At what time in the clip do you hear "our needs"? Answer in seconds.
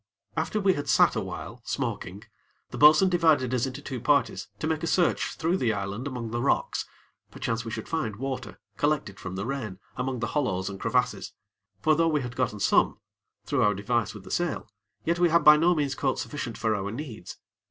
16.73-17.37